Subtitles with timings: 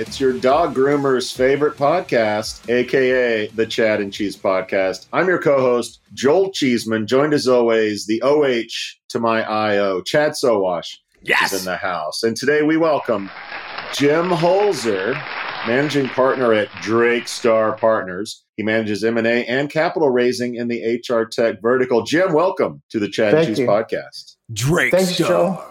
[0.00, 5.06] It's your dog groomer's favorite podcast, aka the Chad and Cheese Podcast.
[5.12, 10.32] I'm your co host, Joel Cheeseman, joined as always, the OH to my IO, Chad
[10.32, 10.96] Sowash.
[11.20, 11.52] Yes.
[11.52, 12.22] Is in the house.
[12.22, 13.30] And today we welcome
[13.92, 15.12] Jim Holzer,
[15.66, 18.42] managing partner at Drake Star Partners.
[18.56, 22.04] He manages M&A and capital raising in the HR tech vertical.
[22.04, 23.66] Jim, welcome to the Chad Thank and Cheese you.
[23.66, 24.36] Podcast.
[24.50, 25.62] Drake Thanks, Star.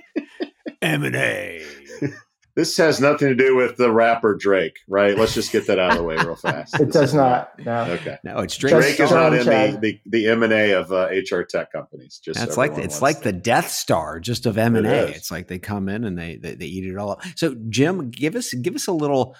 [0.80, 1.66] M&A.
[2.54, 5.16] This has nothing to do with the rapper Drake, right?
[5.16, 6.78] Let's just get that out of the way real fast.
[6.78, 7.58] It does not.
[7.58, 7.84] No.
[7.84, 8.18] Okay.
[8.24, 9.80] No, it's Drake, Drake is not in Chad.
[9.80, 12.20] the, the, the M&A of uh, HR tech companies.
[12.22, 14.86] Just so That's like everyone it's like to- the Death Star just of M and
[14.86, 15.04] A.
[15.04, 15.16] It is.
[15.16, 17.22] It's like they come in and they, they they eat it all up.
[17.36, 19.34] So Jim, give us give us a little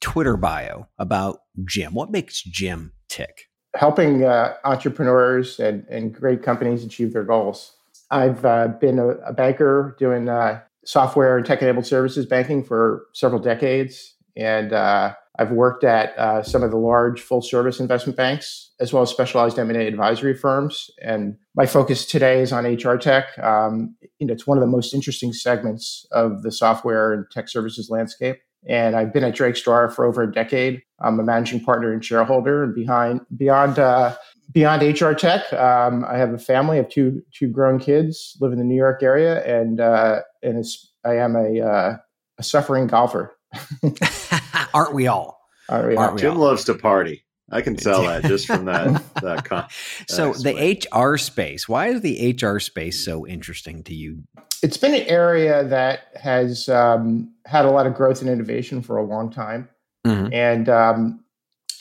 [0.00, 1.94] Twitter bio about Jim.
[1.94, 3.48] What makes Jim tick?
[3.74, 7.76] Helping uh, entrepreneurs and, and great companies achieve their goals.
[8.10, 13.06] I've uh, been a, a banker doing uh, software and tech enabled services banking for
[13.12, 14.14] several decades.
[14.36, 18.92] And uh, I've worked at uh, some of the large full service investment banks, as
[18.92, 20.90] well as specialized M&A advisory firms.
[21.02, 23.38] And my focus today is on HR tech.
[23.38, 27.48] Um, you know, it's one of the most interesting segments of the software and tech
[27.48, 28.38] services landscape.
[28.68, 30.82] And I've been at Drake Star for over a decade.
[31.00, 32.64] I'm a managing partner and shareholder.
[32.64, 34.16] And behind beyond uh,
[34.52, 38.58] beyond HR tech, um, I have a family of two two grown kids, live in
[38.58, 41.96] the New York area, and uh, and it's, I am a uh,
[42.38, 43.36] a suffering golfer.
[44.74, 45.40] Aren't we all?
[45.70, 45.96] Uh, yeah.
[45.98, 46.38] Aren't we Jim all?
[46.44, 47.24] loves to party.
[47.50, 49.66] I can tell that just from that that con-
[50.08, 50.42] So Nice.
[50.42, 51.68] the HR space.
[51.68, 54.22] Why is the HR space so interesting to you?
[54.62, 58.96] It's been an area that has um, had a lot of growth and innovation for
[58.96, 59.68] a long time.
[60.06, 60.32] Mhm.
[60.32, 61.24] And um,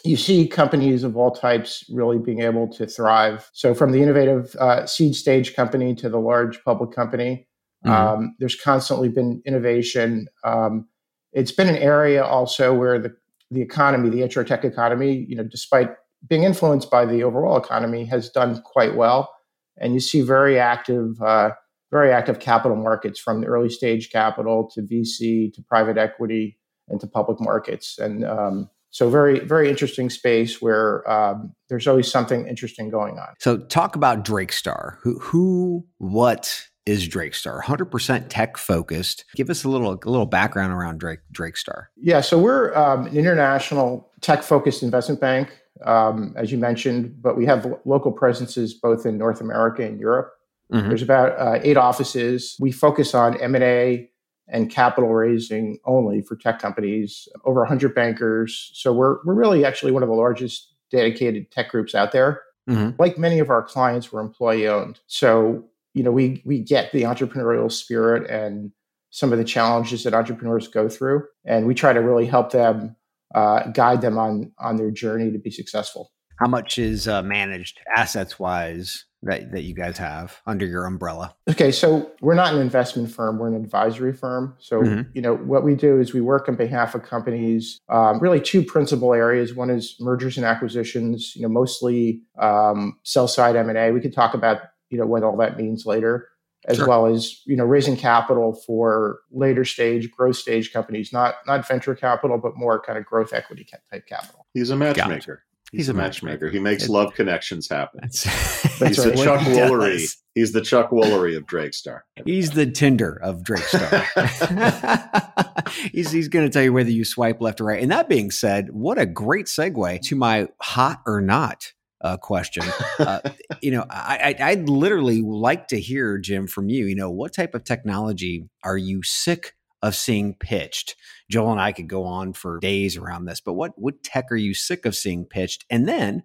[0.04, 3.50] you see companies of all types really being able to thrive.
[3.54, 7.48] So, from the innovative uh, seed stage company to the large public company,
[7.86, 7.92] Mhm.
[7.92, 10.28] um, there's constantly been innovation.
[10.44, 10.88] Um,
[11.34, 13.16] it's been an area also where the,
[13.52, 15.92] the economy, the HR tech economy, you know, despite
[16.28, 19.32] being influenced by the overall economy, has done quite well.
[19.78, 21.52] And you see very active, uh,
[21.92, 26.58] very active capital markets from the early stage capital to VC to private equity
[26.88, 27.98] and to public markets.
[28.00, 33.34] And um, so, very, very interesting space where um, there's always something interesting going on.
[33.40, 35.00] So talk about Drake Star.
[35.02, 37.62] Who who what is Drake Star?
[37.62, 39.26] 100% tech focused.
[39.36, 41.90] Give us a little a little background around Drake Drake Star.
[41.98, 45.50] Yeah, so we're um, an international tech focused investment bank,
[45.84, 50.00] um, as you mentioned, but we have lo- local presences both in North America and
[50.00, 50.34] Europe.
[50.72, 50.88] Mhm.
[50.88, 52.56] There's about uh, eight offices.
[52.60, 54.10] We focus on M&A
[54.48, 58.72] and capital raising only for tech companies, over 100 bankers.
[58.74, 62.42] So we're, we're really actually one of the largest dedicated tech groups out there.
[62.70, 62.98] Mhm.
[63.00, 65.00] Like many of our clients, we're employee owned.
[65.08, 68.72] So, you know, we, we get the entrepreneurial spirit and
[69.10, 71.24] some of the challenges that entrepreneurs go through.
[71.46, 72.96] And we try to really help them,
[73.34, 76.12] uh, guide them on, on their journey to be successful.
[76.38, 81.34] How much is uh, managed assets wise that, that you guys have under your umbrella?
[81.50, 84.54] Okay, so we're not an investment firm; we're an advisory firm.
[84.60, 85.08] So, Mhm.
[85.14, 87.80] you know, what we do is we work on behalf of companies.
[87.88, 89.56] Um, really, two principal areas.
[89.56, 91.34] One is mergers and acquisitions.
[91.38, 93.92] You know, mostly um, sell side M and A.
[93.92, 94.60] We could talk about
[94.96, 96.30] you know what all that means later,
[96.68, 96.88] as Sure.
[96.88, 101.12] well as you know raising capital for later stage, growth stage companies.
[101.12, 104.46] Not not venture capital, but more kind of growth equity type capital.
[104.54, 105.44] He's a matchmaker.
[105.72, 106.46] He's, He's a a matchmaker.
[106.46, 106.50] matchmaker.
[106.52, 108.00] He makes It- love connections happen.
[108.04, 108.24] That's,
[108.80, 109.16] He's the.
[109.16, 109.98] Chuck What he Woolery.
[110.00, 110.18] does.
[110.36, 112.06] He's the Chuck Woolery of Drake Star.
[112.26, 114.06] He's the Tinder of Drake Star.
[115.92, 117.82] he's he's going to tell you whether you swipe left or right.
[117.82, 121.74] And that being said, what a great segue to my hot or not
[122.06, 122.64] uh, question.
[122.98, 123.20] Uh,
[123.62, 126.86] you know, I, I I'd literally like to hear Jim from you.
[126.86, 130.96] You know, what type of technology are you sick of seeing pitched?
[131.30, 134.38] Joel and I could go on for days around this, but what what tech are
[134.38, 135.66] you sick of seeing pitched?
[135.70, 136.24] And then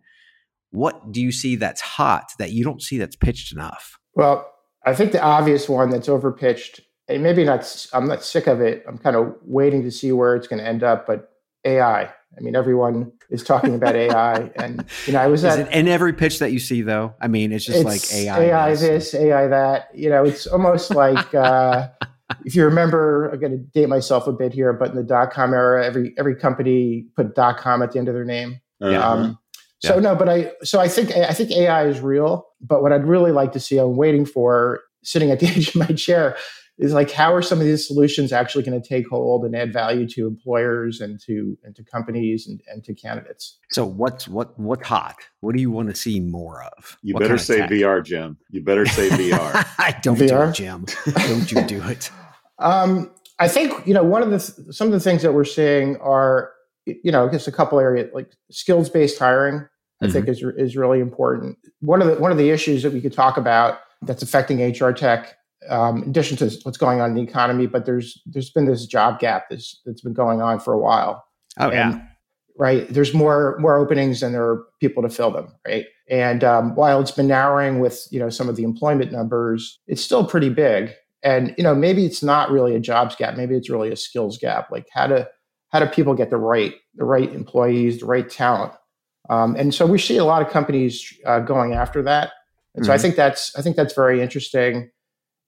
[0.70, 3.98] what do you see that's hot that you don't see that's pitched enough?
[4.14, 4.50] Well,
[4.84, 8.84] I think the obvious one that's overpitched, and maybe not, I'm not sick of it.
[8.86, 11.32] I'm kind of waiting to see where it's going to end up, but
[11.64, 12.12] AI.
[12.36, 14.50] I mean, everyone is talking about AI.
[14.56, 17.14] And, you know, I was at it in every pitch that you see though?
[17.20, 18.44] I mean, it's just like AI.
[18.44, 18.80] AI this.
[18.80, 19.88] this, AI that.
[19.94, 21.88] You know, it's almost like uh,
[22.44, 25.32] if you remember, I'm going to date myself a bit here, but in the dot
[25.32, 28.60] com era, every every company put dot com at the end of their name.
[28.80, 29.00] Uh-huh.
[29.00, 29.38] Um,
[29.80, 30.00] So yeah.
[30.00, 32.46] no, but I so I think I think AI is real.
[32.60, 35.76] But what I'd really like to see, I'm waiting for sitting at the edge of
[35.76, 36.36] my chair,
[36.80, 39.72] is like how are some of these solutions actually going to take hold and add
[39.72, 44.58] value to employers and to and to companies and, and to candidates so what's what
[44.58, 47.70] what's hot what do you want to see more of you what better say tech?
[47.70, 50.28] vr jim you better say vr i don't VR?
[50.28, 50.86] do it jim
[51.28, 52.10] don't you do it
[52.58, 54.40] um, i think you know one of the
[54.72, 56.52] some of the things that we're seeing are
[56.86, 59.66] you know just a couple areas like skills based hiring
[60.02, 60.12] I mm-hmm.
[60.12, 61.58] think is is really important.
[61.80, 64.92] One of the one of the issues that we could talk about that's affecting HR
[64.92, 65.36] tech
[65.68, 68.86] um, in addition to what's going on in the economy, but there's there's been this
[68.86, 71.24] job gap that's that's been going on for a while.
[71.58, 72.02] Oh and, yeah,
[72.56, 72.88] right.
[72.88, 75.86] There's more more openings than there are people to fill them, right?
[76.08, 80.02] And um, while it's been narrowing with you know some of the employment numbers, it's
[80.02, 80.94] still pretty big.
[81.22, 84.38] And you know maybe it's not really a jobs gap, maybe it's really a skills
[84.38, 84.70] gap.
[84.70, 85.28] Like how to
[85.68, 88.72] how do people get the right the right employees, the right talent?
[89.28, 92.32] Um, and so we see a lot of companies uh, going after that.
[92.74, 92.98] And so mm-hmm.
[92.98, 94.90] I think that's I think that's very interesting.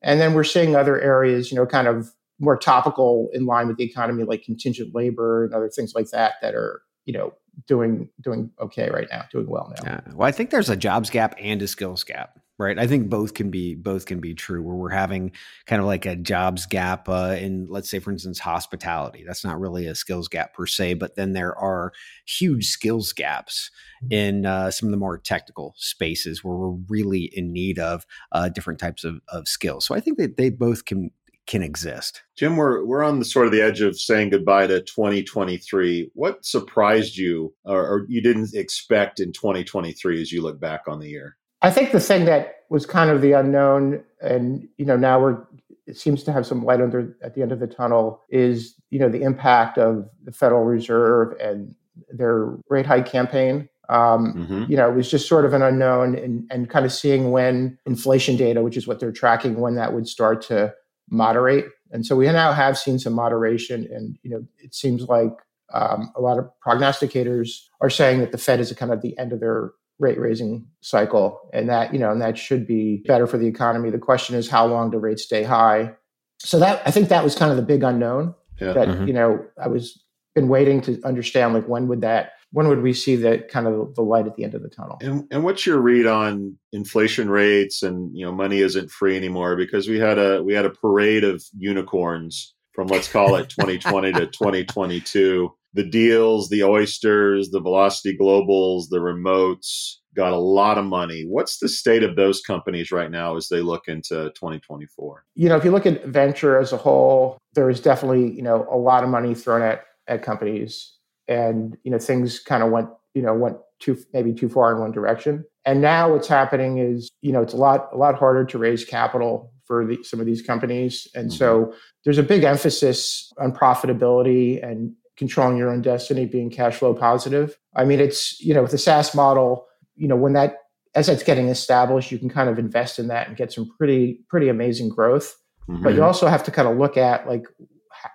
[0.03, 3.77] And then we're seeing other areas, you know, kind of more topical in line with
[3.77, 7.33] the economy, like contingent labor and other things like that, that are, you know,
[7.67, 9.83] doing doing okay right now, doing well now.
[9.85, 10.01] Yeah.
[10.15, 12.79] Well, I think there's a jobs gap and a skills gap right?
[12.79, 15.33] I think both can be both can be true where we're having
[15.67, 19.25] kind of like a jobs gap uh, in let's say for instance hospitality.
[19.27, 21.93] That's not really a skills gap per se but then there are
[22.27, 23.71] huge skills gaps
[24.11, 28.49] in uh, some of the more technical spaces where we're really in need of uh,
[28.49, 29.87] different types of, of skills.
[29.87, 31.11] So i think that they both can
[31.47, 32.23] can exist.
[32.37, 36.45] Jim we're we're on the sort of the edge of saying goodbye to 2023 what
[36.45, 41.09] surprised you or, or you didn't expect in 2023 as you look back on the
[41.09, 45.21] year I think the thing that was kind of the unknown, and you know now
[45.21, 45.45] we're
[45.87, 48.99] it seems to have some light under at the end of the tunnel is you
[48.99, 51.75] know the impact of the Federal Reserve and
[52.11, 53.69] their rate hike campaign.
[53.89, 54.71] Um, mm-hmm.
[54.71, 57.79] You know, it was just sort of an unknown, and and kind of seeing when
[57.87, 60.75] inflation data, which is what they're tracking, when that would start to
[61.11, 61.67] moderate.
[61.91, 65.37] And so we now have seen some moderation, and you know, it seems like
[65.73, 69.33] um, a lot of prognosticators are saying that the Fed is kind of the end
[69.33, 73.39] of their rate raising cycle and that you know and that should be better for
[73.39, 73.91] the economy.
[73.91, 75.95] The question is how long do rates stay high?
[76.39, 78.73] So that i think that was kind of the big unknown yeah.
[78.73, 79.07] that mm-hmm.
[79.07, 80.03] you know i was
[80.35, 83.95] been waiting to understand like when would that when would we see that kind of
[83.95, 84.99] the light at the end of the tunnel?
[85.01, 89.57] And, and what's your read on inflation rates and you know money isn't free anymore?
[89.57, 94.13] Because we had a we had a parade of unicorns from let's call it 2020
[94.13, 100.85] to 2022 the Deels, the oysters, the velocity globals, the remotes got a lot of
[100.85, 101.25] money.
[101.27, 105.25] What's the state of those companies right now as they look into 2024?
[105.35, 108.67] You know, if you look at venture as a whole, there is definitely, you know,
[108.71, 110.97] a lot of money thrown at at companies
[111.29, 114.81] and, you know, things kind of went, you know, went too maybe too far in
[114.81, 115.45] one direction.
[115.65, 118.85] And now what's happening is, you know, it's a lot a lot harder to raise
[118.85, 121.07] capital for the, some of these companies.
[121.15, 121.37] And mm-hmm.
[121.37, 121.75] so
[122.05, 127.59] there's a big emphasis on profitability and controlling your own destiny, being cash flow positive.
[127.75, 129.67] I mean, it's, you know, with the SaaS model,
[129.97, 130.57] you know, when that,
[130.95, 134.21] as that's getting established, you can kind of invest in that and get some pretty,
[134.29, 135.35] pretty amazing growth.
[135.69, 135.83] Mm-hmm.
[135.83, 136.05] But you mm-hmm.
[136.05, 137.45] also have to kind of look at like,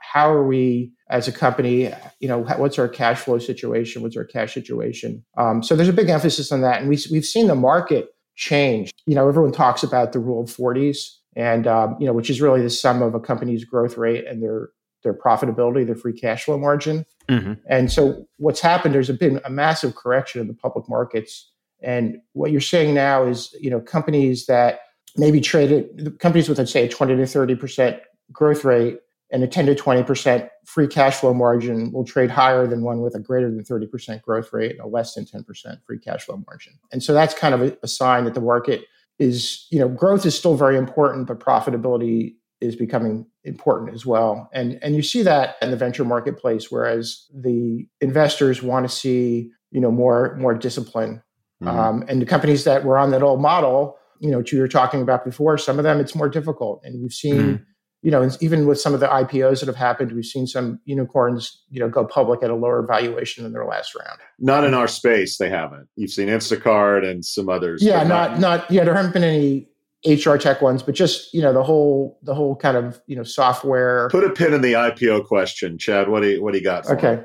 [0.02, 4.26] how are we as a company you know what's our cash flow situation what's our
[4.26, 7.56] cash situation um, so there's a big emphasis on that and we, we've seen the
[7.56, 10.98] market change you know everyone talks about the rule of 40s
[11.36, 14.42] and um, you know which is really the sum of a company's growth rate and
[14.42, 14.70] their
[15.04, 17.06] their profitability, their free cash flow margin.
[17.30, 17.54] Mm-hmm.
[17.70, 21.52] And so what's happened, there's been a massive correction in the public markets.
[21.82, 24.80] And what you're seeing now is, you know, companies that
[25.16, 28.00] maybe traded companies with, let's say, a 20 to 30%
[28.32, 29.00] growth rate
[29.32, 33.16] and a 10 to 20% free cash flow margin will trade higher than one with
[33.16, 35.44] a greater than 30% growth rate and a less than 10%
[35.86, 36.74] free cash flow margin.
[36.92, 38.86] And so that's kind of a, a sign that the market
[39.20, 44.50] is, you know, growth is still very important, but profitability is becoming important as well.
[44.54, 49.52] And and you see that in the venture marketplace, whereas the investors want to see
[49.72, 51.22] you know more more discipline.
[51.64, 51.80] Mm-hmm.
[51.80, 54.68] Um, and the companies that were on that old model, you know, which you were
[54.68, 57.36] talking about before, some of them it's more difficult, and we've seen.
[57.36, 57.64] Mm-hmm.
[58.04, 61.64] You know, even with some of the IPOs that have happened, we've seen some unicorns,
[61.72, 64.20] you know, go public at a lower valuation than their last round.
[64.38, 65.90] Not in our space, they haven't.
[65.96, 67.84] You've seen Instacart and some others.
[67.84, 68.84] Yeah, not, not not yeah.
[68.84, 69.68] There haven't been any
[70.06, 73.24] HR tech ones, but just you know the whole the whole kind of you know
[73.24, 74.10] software.
[74.10, 76.10] Put a pin in the IPO question, Chad.
[76.10, 76.88] What do you what do you got?
[76.90, 77.24] okay.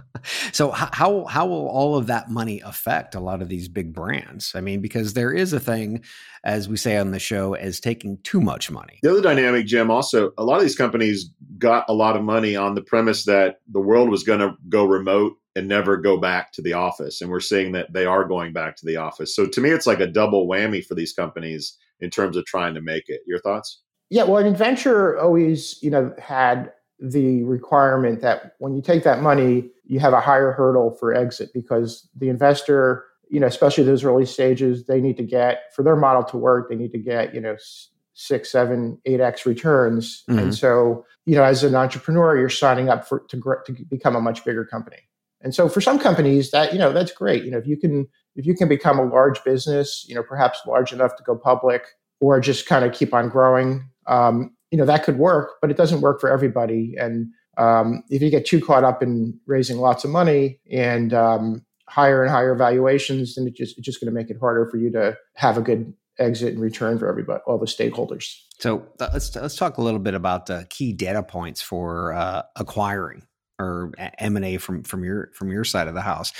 [0.51, 4.53] so how how will all of that money affect a lot of these big brands?
[4.55, 6.03] I mean, because there is a thing,
[6.43, 8.99] as we say on the show, as taking too much money.
[9.03, 12.55] The other dynamic, Jim, also a lot of these companies got a lot of money
[12.55, 16.51] on the premise that the world was going to go remote and never go back
[16.53, 19.35] to the office, and we're seeing that they are going back to the office.
[19.35, 22.73] So to me, it's like a double whammy for these companies in terms of trying
[22.73, 23.21] to make it.
[23.25, 23.81] Your thoughts?
[24.09, 29.03] Yeah, well, I mean, venture always, you know, had the requirement that when you take
[29.03, 33.83] that money, you have a higher hurdle for exit because the investor, you know, especially
[33.83, 36.97] those early stages, they need to get for their model to work, they need to
[36.97, 37.55] get, you know,
[38.13, 40.23] six, seven, eight x returns.
[40.29, 40.39] Mm-hmm.
[40.39, 44.21] And so, you know, as an entrepreneur, you're signing up for to, to become a
[44.21, 44.99] much bigger company.
[45.41, 47.43] And so, for some companies, that you know, that's great.
[47.43, 50.59] You know, if you can if you can become a large business, you know, perhaps
[50.65, 51.83] large enough to go public,
[52.19, 55.77] or just kind of keep on growing, um, you know that could work, but it
[55.77, 56.95] doesn't work for everybody.
[56.99, 61.65] And um, if you get too caught up in raising lots of money and um,
[61.87, 64.77] higher and higher valuations, then it just it's just going to make it harder for
[64.77, 68.39] you to have a good exit and return for everybody, all the stakeholders.
[68.59, 72.43] So uh, let's let's talk a little bit about the key data points for uh,
[72.55, 73.23] acquiring
[73.59, 76.33] or A from from your from your side of the house.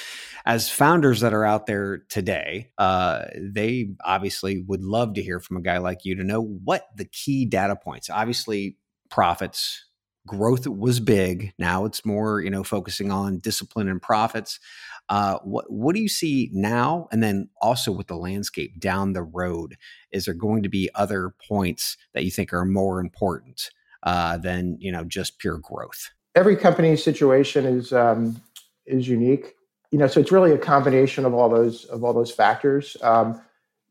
[0.46, 5.58] As founders that are out there today, uh, they obviously would love to hear from
[5.58, 8.10] a guy like you to know what the key data points.
[8.10, 8.78] Obviously,
[9.10, 9.86] profits,
[10.28, 11.54] growth was big.
[11.58, 14.60] Now it's more you know focusing on discipline and profits.
[15.08, 19.24] Uh, what what do you see now, and then also with the landscape down the
[19.24, 19.78] road?
[20.12, 23.70] Is there going to be other points that you think are more important
[24.04, 26.10] uh, than you know just pure growth?
[26.36, 28.42] Every company's situation is um,
[28.86, 29.56] is unique.
[29.92, 32.98] You know, so it's really a combination of all those of all those factors.
[33.02, 33.42] Um,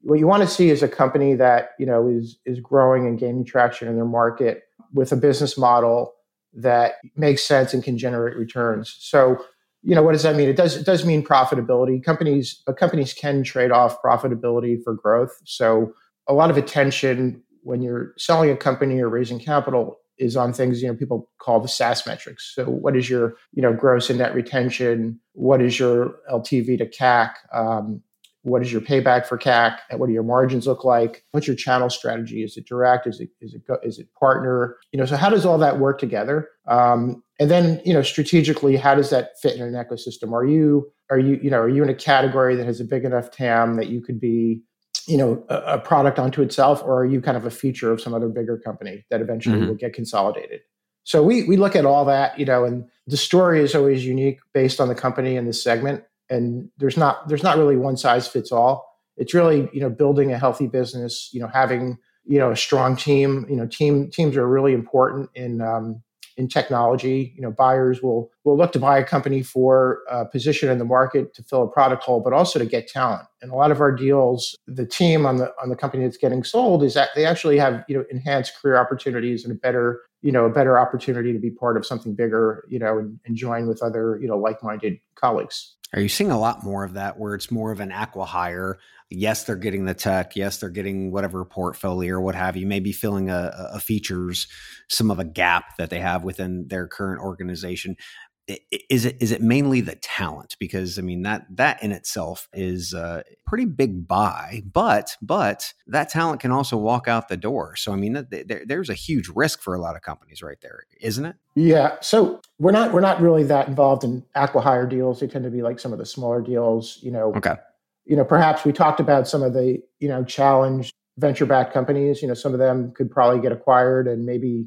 [0.02, 3.18] what you want to see is a company that you know is is growing and
[3.18, 6.14] gaining traction in their market with a business model
[6.54, 8.96] that makes sense and can generate returns.
[9.00, 9.44] So,
[9.82, 10.48] you know, what does that mean?
[10.48, 12.02] It does it does mean profitability.
[12.02, 15.36] Companies, companies can trade off profitability for growth.
[15.44, 15.92] So,
[16.28, 20.83] a lot of attention when you're selling a company or raising capital is on things
[20.83, 22.52] you know people call the SaaS metrics.
[22.54, 25.21] So what is your you know gross and net retention?
[25.33, 27.35] What is your LTV to CAC?
[27.52, 28.02] Um,
[28.44, 29.78] what is your payback for CAC?
[29.97, 31.25] What do your margins look like?
[31.30, 32.44] What's your channel strategy?
[32.44, 33.06] Is it direct?
[33.06, 34.76] Is it is it is it partner?
[34.92, 36.49] You know, so how does all that work together?
[36.68, 40.33] Um, and then you know strategically, how does that fit in an ecosystem?
[40.33, 43.04] Are you are you you know are you in a category that has a big
[43.04, 44.62] enough TAM that you could be
[45.06, 48.00] you know a, a, product onto itself or are you kind of a feature of
[48.00, 49.68] some other bigger company that eventually mm-hmm.
[49.68, 50.60] will get consolidated?
[51.02, 54.40] So we we look at all that you know and the story is always unique
[54.52, 58.26] based on the company and the segment and there's not there's not really one size
[58.26, 58.98] fits all.
[59.16, 62.96] It's really you know building a healthy business you know having you know a strong
[62.96, 63.46] team.
[63.48, 66.02] You know team teams are really important in um,
[66.36, 67.32] in technology.
[67.36, 70.84] You know, buyers will will look to buy a company for a position in the
[70.84, 73.22] market to fill a product hole, but also to get talent.
[73.42, 76.44] And a lot of our deals, the team on the on the company that's getting
[76.44, 80.33] sold is that they actually have you know enhanced career opportunities and a better you
[80.33, 82.64] know a better opportunity to be part of something bigger.
[82.69, 85.76] You know, and, and join with other you know like minded colleagues.
[85.93, 88.78] Are you seeing a lot more of that where it's more of an acqui-hire?
[89.11, 90.35] Yes, they're getting the tech.
[90.35, 94.49] Yes, they're getting whatever portfolio or what have you, maybe filling a, a features,
[94.88, 97.97] some of a gap that they have within their current organization
[98.46, 100.56] is it is it mainly the talent?
[100.58, 106.10] Because i mean that that in itself is a pretty big buy but but that
[106.10, 107.74] talent can also walk out the door.
[107.76, 110.84] So i mean there, there's a huge risk for a lot of companies right there
[111.00, 111.36] isn't it?
[111.54, 111.96] Yeah.
[112.00, 115.20] So we're not we're not really that involved in acqui-hire deals.
[115.20, 117.32] They tend to be like some of the smaller deals you know.
[117.34, 117.56] Okay.
[118.04, 122.20] You know perhaps we talked about some of the you know challenge venture backed companies.
[122.20, 124.66] You know some of them could probably get acquired and maybe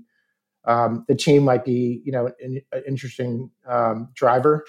[0.67, 4.65] um, the team might be, you know, an, an interesting um, driver.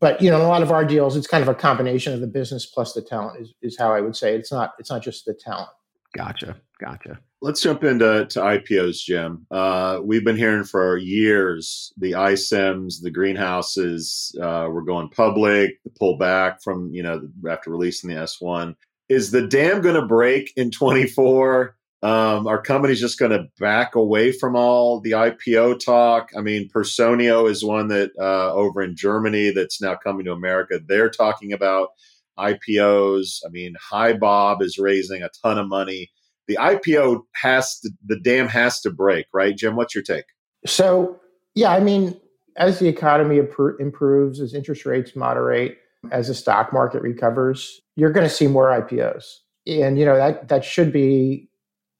[0.00, 2.20] But you know, in a lot of our deals, it's kind of a combination of
[2.20, 3.40] the business plus the talent.
[3.40, 5.68] Is, is how I would say it's not it's not just the talent.
[6.16, 7.18] Gotcha, gotcha.
[7.40, 9.46] Let's jump into to IPOs, Jim.
[9.50, 15.90] Uh, we've been hearing for years the iCIMS, the greenhouses uh, were going public, the
[15.90, 18.74] pullback from you know after releasing the S one.
[19.08, 21.76] Is the dam going to break in twenty four?
[22.02, 26.30] Um, our company's just going to back away from all the IPO talk.
[26.36, 30.80] I mean, Personio is one that uh, over in Germany that's now coming to America.
[30.84, 31.90] They're talking about
[32.38, 33.40] IPOs.
[33.46, 36.10] I mean, HiBob is raising a ton of money.
[36.48, 39.76] The IPO has to, the dam has to break, right, Jim?
[39.76, 40.24] What's your take?
[40.66, 41.20] So,
[41.54, 42.20] yeah, I mean,
[42.56, 45.78] as the economy improves, as interest rates moderate,
[46.10, 50.48] as the stock market recovers, you're going to see more IPOs, and you know that
[50.48, 51.48] that should be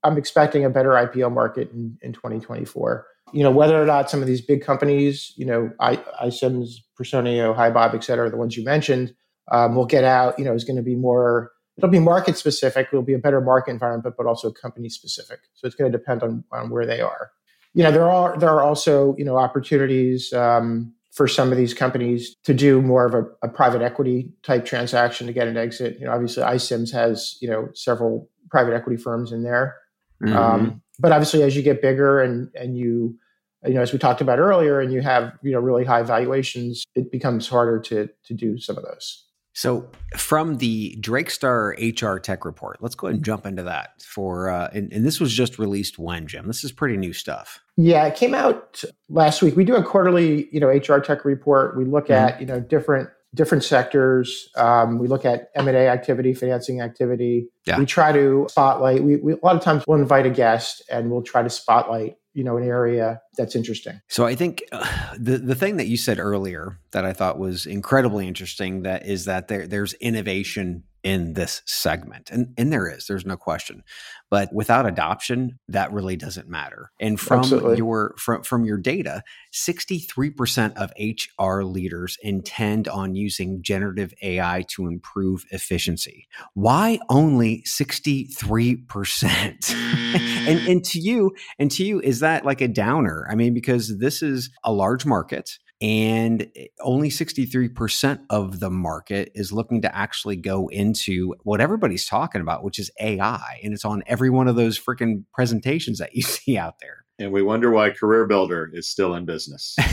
[0.04, 3.06] I'm expecting a better IPO market in, in 2024.
[3.32, 6.68] You know, whether or not some of these big companies, you know, I, iCIMS,
[7.00, 9.14] Personio, HiBob, et cetera, the ones you mentioned,
[9.50, 12.88] um, will get out, you know, is going to be more, it'll be market specific.
[12.92, 15.40] It'll be a better market environment, but also company specific.
[15.54, 17.30] So it's going to depend on, on where they are.
[17.74, 21.74] You know, there are, there are also, you know, opportunities, um, for some of these
[21.74, 25.98] companies to do more of a, a, private equity type transaction to get an exit.
[25.98, 29.76] You know, obviously iCIMS has, you know, several private equity firms in there.
[30.22, 30.36] Mm-hmm.
[30.36, 33.18] Um, but obviously as you get bigger and, and you,
[33.64, 36.84] you know, as we talked about earlier, and you have, you know, really high valuations,
[36.94, 39.24] it becomes harder to, to do some of those.
[39.54, 44.00] So, from the Drake Star HR Tech Report, let's go ahead and jump into that.
[44.00, 46.46] For uh, and, and, this was just released when, Jim?
[46.46, 47.60] This is pretty new stuff.
[47.76, 49.54] Yeah, it came out last week.
[49.54, 51.76] We do a quarterly, you know, HR Tech Report.
[51.76, 52.12] We look mm-hmm.
[52.12, 54.48] at, you know, different different sectors.
[54.56, 57.48] Um, we look at M and A activity, financing activity.
[57.66, 57.78] Yeah.
[57.78, 59.02] We try to spotlight.
[59.02, 62.16] We, we a lot of times we'll invite a guest and we'll try to spotlight
[62.34, 64.86] you know an area that's interesting so i think uh,
[65.18, 69.26] the the thing that you said earlier that i thought was incredibly interesting that is
[69.26, 73.82] that there there's innovation in this segment and and there is there's no question
[74.30, 77.76] but without adoption that really doesn't matter and from Absolutely.
[77.76, 80.92] your from from your data 63% of
[81.38, 86.26] hr leaders intend on using generative ai to improve efficiency.
[86.54, 89.34] Why only 63%
[89.74, 90.70] and mm.
[90.70, 93.26] and to you and to you is that like a downer?
[93.30, 99.32] I mean because this is a large market and eh, only 63% of the market
[99.34, 103.84] is looking to actually go into what everybody's talking about which is ai and it's
[103.84, 107.04] on every one of those freaking presentations that you see out there.
[107.18, 109.76] And we wonder why CareerBuilder is still in business.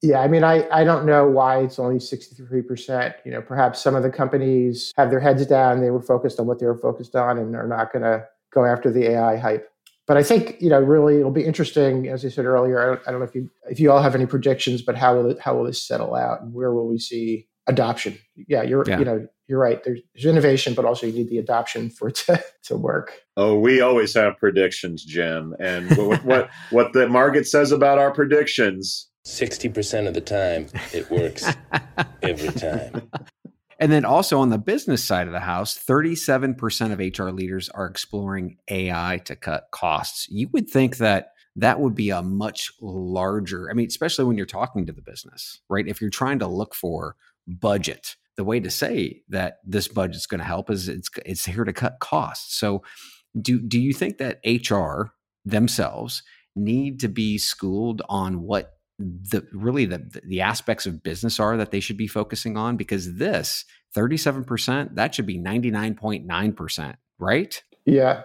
[0.00, 3.96] Yeah i mean I, I don't know why it's only 63% you know perhaps some
[3.96, 7.16] of the companies have their heads down they were focused on what they were focused
[7.16, 9.68] on and are not going to go after the ai hype
[10.08, 12.08] but I think you know really it'll be interesting.
[12.08, 14.14] As I said earlier, I don't, I don't know if you if you all have
[14.14, 16.98] any predictions, but how will it, how will this settle out, and where will we
[16.98, 18.18] see adoption?
[18.34, 18.98] Yeah, you're yeah.
[18.98, 19.84] you know you're right.
[19.84, 23.20] There's, there's, innovation, but also you need the adoption for it to, to work.
[23.36, 28.10] Oh, we always have predictions, Jim, and what what, what the market says about our
[28.10, 29.08] predictions.
[29.24, 31.52] Sixty percent of the time, it works
[32.22, 33.10] every time.
[33.78, 37.86] And then also on the business side of the house, 37% of HR leaders are
[37.86, 40.28] exploring AI to cut costs.
[40.28, 44.46] You would think that that would be a much larger, I mean, especially when you're
[44.46, 45.86] talking to the business, right?
[45.86, 50.38] If you're trying to look for budget, the way to say that this budget's going
[50.38, 52.56] to help is it's it's here to cut costs.
[52.56, 52.82] So
[53.40, 55.12] do do you think that HR
[55.44, 56.22] themselves
[56.54, 61.70] need to be schooled on what the really the the aspects of business are that
[61.70, 63.64] they should be focusing on because this
[63.96, 67.62] 37% that should be 99.9% right?
[67.84, 68.22] Yeah.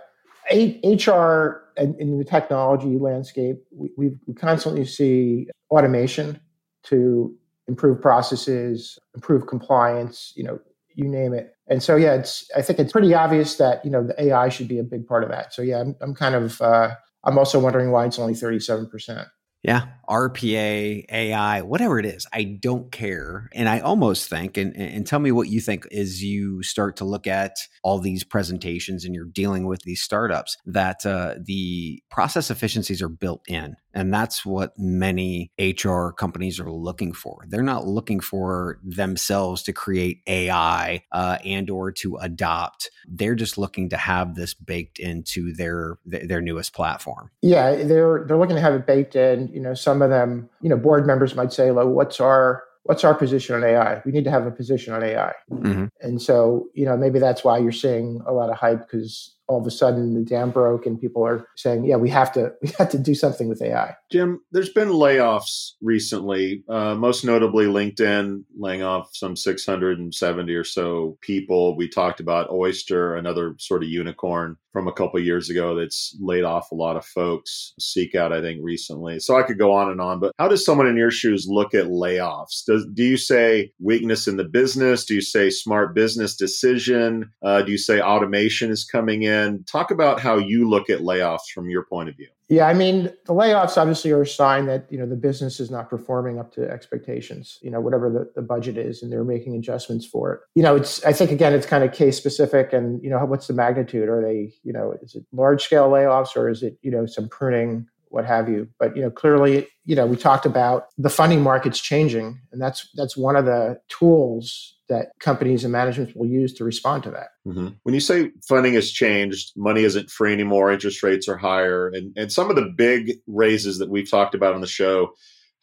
[0.51, 3.89] Hr and in the technology landscape we,
[4.25, 6.39] we constantly see automation
[6.83, 7.35] to
[7.67, 10.59] improve processes improve compliance you know
[10.95, 11.55] you name it.
[11.67, 14.67] And so yeah it's i think it's pretty obvious that you know the ai should
[14.67, 15.53] be a big part of that.
[15.53, 19.27] So yeah i'm, I'm kind of uh, i'm also wondering why it's only 37%
[19.63, 23.49] yeah, RPA, AI, whatever it is, I don't care.
[23.53, 27.05] And I almost think, and, and tell me what you think as you start to
[27.05, 32.51] look at all these presentations and you're dealing with these startups, that uh, the process
[32.51, 33.75] efficiencies are built in.
[33.93, 37.45] And that's what many HR companies are looking for.
[37.47, 42.89] They're not looking for themselves to create AI uh, and or to adopt.
[43.07, 47.29] They're just looking to have this baked into their their newest platform.
[47.43, 49.52] Yeah, they're they're looking to have it baked in.
[49.53, 53.03] You know, some of them, you know, board members might say, "Well, what's our what's
[53.03, 54.01] our position on AI?
[54.05, 55.85] We need to have a position on AI." Mm-hmm.
[56.01, 59.61] And so, you know, maybe that's why you're seeing a lot of hype because all
[59.61, 62.69] of a sudden the dam broke and people are saying, yeah, we have to we
[62.77, 63.95] have to do something with AI.
[64.11, 71.17] Jim, there's been layoffs recently, uh, most notably LinkedIn laying off some 670 or so
[71.21, 71.77] people.
[71.77, 76.43] We talked about Oyster, another sort of unicorn from a couple years ago that's laid
[76.43, 77.73] off a lot of folks.
[77.79, 79.19] Seek out, I think, recently.
[79.19, 81.75] So I could go on and on, but how does someone in your shoes look
[81.75, 82.65] at layoffs?
[82.65, 85.05] Does, do you say weakness in the business?
[85.05, 87.31] Do you say smart business decision?
[87.43, 89.42] Uh, do you say automation is coming in?
[89.43, 92.27] And talk about how you look at layoffs from your point of view.
[92.49, 95.71] Yeah, I mean, the layoffs obviously are a sign that you know the business is
[95.71, 97.57] not performing up to expectations.
[97.61, 100.41] You know, whatever the, the budget is, and they're making adjustments for it.
[100.55, 103.47] You know, it's I think again, it's kind of case specific, and you know, what's
[103.47, 104.09] the magnitude?
[104.09, 107.29] Are they you know, is it large scale layoffs or is it you know some
[107.29, 108.67] pruning what have you.
[108.79, 112.87] But you know, clearly, you know, we talked about the funding markets changing, and that's
[112.95, 117.29] that's one of the tools that companies and management will use to respond to that.
[117.47, 117.69] Mm-hmm.
[117.81, 122.13] When you say funding has changed, money isn't free anymore, interest rates are higher, and
[122.15, 125.09] and some of the big raises that we've talked about on the show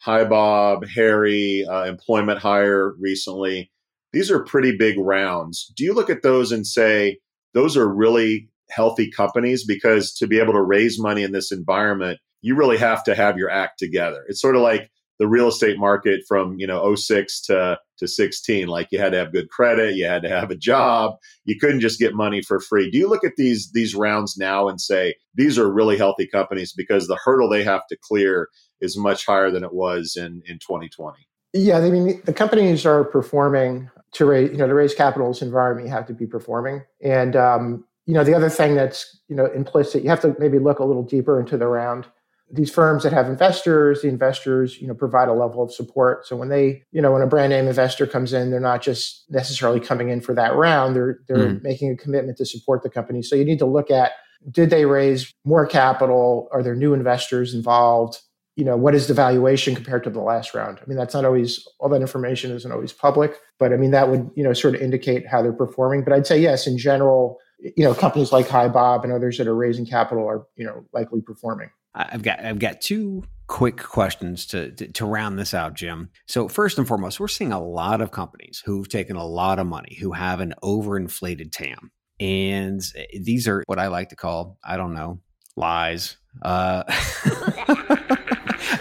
[0.05, 3.71] HiBob, Harry, uh, Employment Hero recently.
[4.11, 5.71] These are pretty big rounds.
[5.77, 7.19] Do you look at those and say
[7.53, 9.65] those are really healthy companies?
[9.65, 13.37] Because to be able to raise money in this environment, you really have to have
[13.37, 14.25] your act together.
[14.27, 18.67] It's sort of like the real estate market from you know 06 to to 16
[18.67, 21.13] like you had to have good credit you had to have a job
[21.45, 22.89] you couldn't just get money for free.
[22.89, 26.73] Do you look at these these rounds now and say these are really healthy companies
[26.73, 28.49] because the hurdle they have to clear
[28.79, 31.17] is much higher than it was in in 2020
[31.53, 35.87] yeah i mean the companies are performing to raise you know to raise capital's environment
[35.87, 36.83] you have to be performing.
[37.01, 40.59] And um, you know the other thing that's you know implicit you have to maybe
[40.59, 42.07] look a little deeper into the round
[42.53, 46.27] these firms that have investors, the investors, you know, provide a level of support.
[46.27, 49.25] So when they, you know, when a brand name investor comes in, they're not just
[49.29, 50.95] necessarily coming in for that round.
[50.95, 51.63] They're they're mm.
[51.63, 53.21] making a commitment to support the company.
[53.21, 54.11] So you need to look at
[54.49, 56.49] did they raise more capital?
[56.51, 58.19] Are there new investors involved?
[58.55, 60.79] You know, what is the valuation compared to the last round?
[60.81, 64.09] I mean, that's not always all that information isn't always public, but I mean that
[64.09, 66.03] would, you know, sort of indicate how they're performing.
[66.03, 69.55] But I'd say yes, in general, you know, companies like HiBob and others that are
[69.55, 71.69] raising capital are, you know, likely performing.
[71.93, 76.09] I've got I've got two quick questions to, to, to round this out, Jim.
[76.25, 79.67] So first and foremost, we're seeing a lot of companies who've taken a lot of
[79.67, 82.81] money, who have an overinflated TAM, and
[83.19, 85.19] these are what I like to call I don't know
[85.55, 86.17] lies.
[86.41, 86.83] Uh,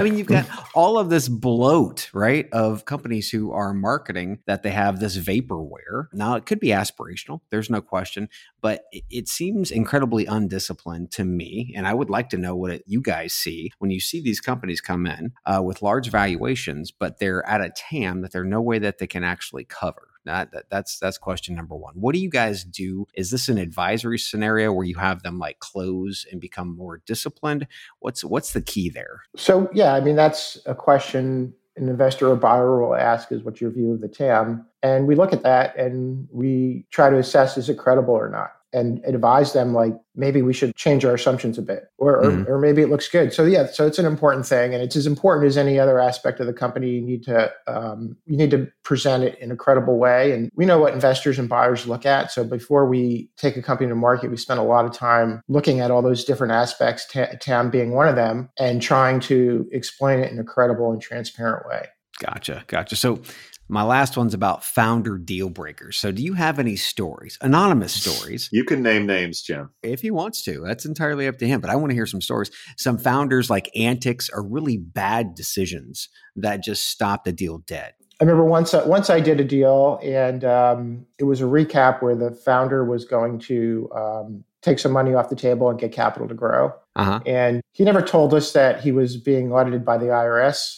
[0.00, 4.62] I mean, you've got all of this bloat, right, of companies who are marketing that
[4.62, 6.06] they have this vaporware.
[6.12, 8.28] Now, it could be aspirational, there's no question,
[8.60, 11.72] but it seems incredibly undisciplined to me.
[11.76, 14.40] And I would like to know what it, you guys see when you see these
[14.40, 18.60] companies come in uh, with large valuations, but they're at a TAM that there's no
[18.60, 20.10] way that they can actually cover.
[20.24, 21.94] That, that, that's that's question number one.
[21.94, 23.06] What do you guys do?
[23.14, 27.66] Is this an advisory scenario where you have them like close and become more disciplined?
[28.00, 29.22] What's what's the key there?
[29.37, 33.61] So yeah, I mean that's a question an investor or buyer will ask is what's
[33.61, 34.66] your view of the TAM?
[34.83, 38.52] And we look at that and we try to assess is it credible or not
[38.72, 42.42] and advise them like maybe we should change our assumptions a bit or, mm-hmm.
[42.46, 44.96] or, or maybe it looks good so yeah so it's an important thing and it's
[44.96, 48.50] as important as any other aspect of the company you need to um, you need
[48.50, 52.06] to present it in a credible way and we know what investors and buyers look
[52.06, 55.42] at so before we take a company to market we spend a lot of time
[55.48, 57.06] looking at all those different aspects
[57.40, 61.66] tam being one of them and trying to explain it in a credible and transparent
[61.66, 61.87] way
[62.20, 62.64] Gotcha.
[62.66, 62.96] Gotcha.
[62.96, 63.22] So
[63.70, 65.96] my last one's about founder deal breakers.
[65.96, 68.48] So, do you have any stories, anonymous stories?
[68.52, 69.70] You can name names, Jim.
[69.83, 70.61] If he wants to.
[70.61, 71.61] That's entirely up to him.
[71.61, 72.50] But I want to hear some stories.
[72.76, 77.94] Some founders like antics or really bad decisions that just stop the deal dead.
[78.20, 82.02] I remember once uh, once I did a deal, and um, it was a recap
[82.02, 85.92] where the founder was going to um, take some money off the table and get
[85.92, 86.72] capital to grow.
[86.96, 87.20] Uh-huh.
[87.24, 90.76] And he never told us that he was being audited by the IRS.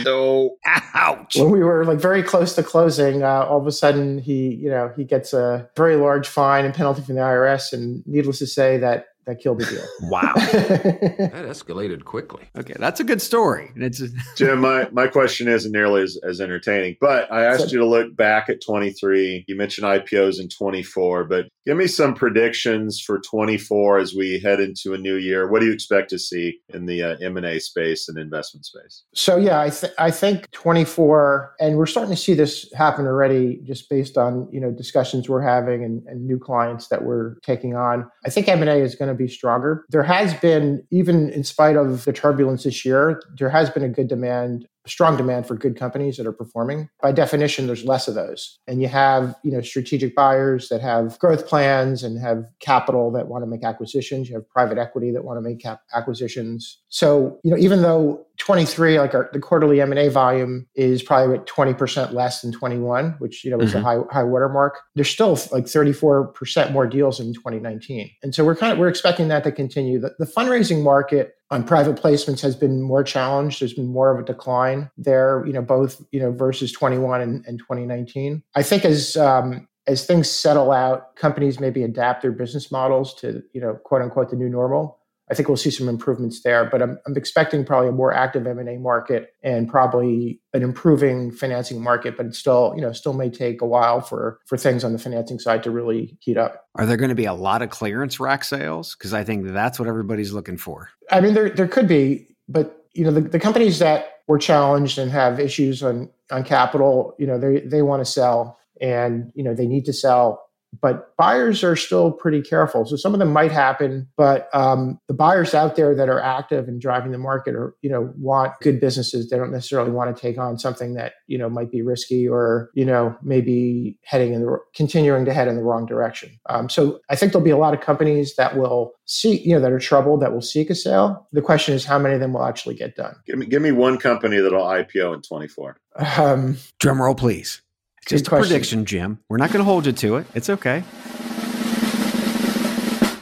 [0.10, 0.56] So,
[0.94, 1.36] ouch.
[1.36, 4.70] When we were like very close to closing, uh, all of a sudden he, you
[4.70, 7.72] know, he gets a very large fine and penalty from the IRS.
[7.72, 9.84] And needless to say, that that killed the deal.
[10.10, 10.32] Wow.
[10.36, 12.48] that escalated quickly.
[12.56, 13.70] Okay, that's a good story.
[13.74, 14.02] And It's
[14.36, 17.86] Jim, my, my question isn't nearly as, as entertaining, but I asked so, you to
[17.86, 19.44] look back at 23.
[19.46, 24.58] You mentioned IPOs in 24, but give me some predictions for 24 as we head
[24.58, 25.48] into a new year.
[25.48, 29.04] What do you expect to see in the uh, M&A space and investment space?
[29.14, 33.60] So yeah, I, th- I think 24, and we're starting to see this happen already
[33.64, 37.76] just based on, you know, discussions we're having and, and new clients that we're taking
[37.76, 38.10] on.
[38.24, 39.84] I think M&A is going to be stronger.
[39.90, 43.88] There has been, even in spite of the turbulence this year, there has been a
[43.88, 46.88] good demand strong demand for good companies that are performing.
[47.02, 48.58] By definition, there's less of those.
[48.66, 53.28] And you have, you know, strategic buyers that have growth plans and have capital that
[53.28, 54.28] want to make acquisitions.
[54.28, 56.78] You have private equity that want to make cap- acquisitions.
[56.88, 61.46] So, you know, even though 23, like our, the quarterly M&A volume is probably at
[61.46, 63.84] 20% less than 21, which, you know, was mm-hmm.
[63.84, 64.78] a high, high watermark.
[64.94, 68.10] There's still like 34% more deals in 2019.
[68.22, 70.00] And so we're kind of, we're expecting that to continue.
[70.00, 73.60] The, the fundraising market on private placements has been more challenged.
[73.60, 77.44] There's been more of a decline there, you know, both, you know, versus 21 and,
[77.46, 78.42] and 2019.
[78.54, 83.42] I think as um, as things settle out, companies maybe adapt their business models to,
[83.52, 84.99] you know, quote unquote the new normal.
[85.30, 88.46] I think we'll see some improvements there, but I'm, I'm expecting probably a more active
[88.46, 93.30] M&A market and probably an improving financing market, but it still, you know, still may
[93.30, 96.66] take a while for for things on the financing side to really heat up.
[96.74, 98.96] Are there going to be a lot of clearance rack sales?
[98.96, 100.90] Because I think that's what everybody's looking for.
[101.10, 104.98] I mean, there there could be, but you know, the, the companies that were challenged
[104.98, 109.44] and have issues on on capital, you know, they they want to sell and you
[109.44, 110.49] know they need to sell
[110.80, 112.86] but buyers are still pretty careful.
[112.86, 116.68] So some of them might happen, but um, the buyers out there that are active
[116.68, 119.28] and driving the market are, you know, want good businesses.
[119.28, 122.70] They don't necessarily want to take on something that, you know, might be risky or,
[122.74, 126.30] you know, maybe heading in the, continuing to head in the wrong direction.
[126.48, 129.60] Um, so I think there'll be a lot of companies that will see, you know,
[129.60, 131.26] that are troubled that will seek a sale.
[131.32, 133.16] The question is how many of them will actually get done.
[133.26, 135.76] Give me, give me one company that'll IPO in 24.
[136.18, 137.62] Um, Drum roll, please.
[138.06, 138.48] Just a question.
[138.48, 139.18] prediction, Jim.
[139.28, 140.26] We're not going to hold you to it.
[140.34, 140.82] It's okay.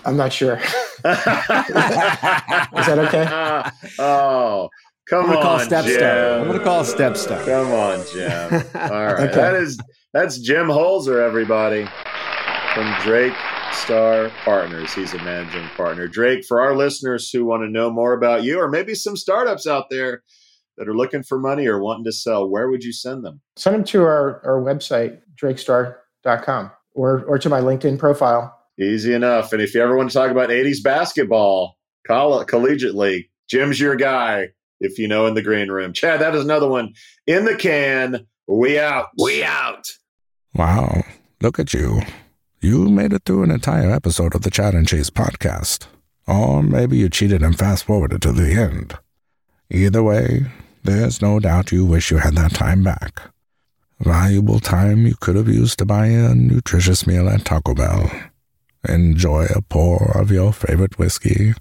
[0.04, 0.56] I'm not sure.
[0.58, 0.64] Is
[1.04, 3.26] that okay?
[3.98, 4.68] oh,
[5.08, 5.98] come I'm going to call on, Stepstone.
[5.98, 6.40] Jim.
[6.40, 7.44] I'm going to call Stepstone.
[7.44, 8.52] Come on, Jim.
[8.92, 9.34] All right, Okay.
[9.34, 9.78] that is
[10.14, 11.86] that's Jim Holzer, everybody,
[12.74, 13.34] from Drake
[13.72, 14.92] Star Partners.
[14.94, 16.08] He's a managing partner.
[16.08, 19.66] Drake, for our listeners who want to know more about you, or maybe some startups
[19.66, 20.22] out there
[20.78, 23.40] that are looking for money or wanting to sell, where would you send them?
[23.56, 28.54] Send them to our, our website, drakestar.com, or, or to my LinkedIn profile.
[28.80, 29.52] Easy enough.
[29.52, 34.48] And if you ever want to talk about 80s basketball, coll- collegiately, Jim's your guy.
[34.80, 36.94] If you know in the green room, Chad, that is another one
[37.26, 38.26] in the can.
[38.46, 39.06] We out.
[39.20, 39.88] We out.
[40.54, 41.02] Wow,
[41.42, 42.02] look at you.
[42.60, 45.86] You made it through an entire episode of the Chad and Cheese podcast.
[46.28, 48.96] Or maybe you cheated and fast forwarded to the end.
[49.70, 50.46] Either way,
[50.84, 53.20] there's no doubt you wish you had that time back.
[54.00, 58.10] Valuable time you could have used to buy a nutritious meal at Taco Bell,
[58.88, 61.54] enjoy a pour of your favorite whiskey,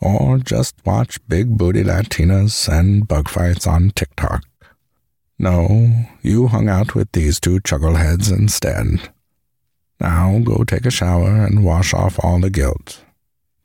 [0.00, 4.44] or just watch big booty Latinas and bug fights on TikTok.
[5.38, 9.10] No, you hung out with these two chuckleheads instead.
[10.00, 13.04] Now go take a shower and wash off all the guilt.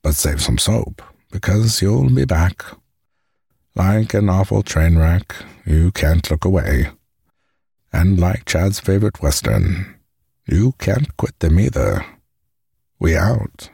[0.01, 2.63] But save some soap, because you'll be back.
[3.75, 6.91] Like an awful train wreck, you can't look away.
[7.91, 9.95] And like Chad's favorite Western,
[10.47, 12.05] you can't quit them either.
[12.99, 13.69] We out.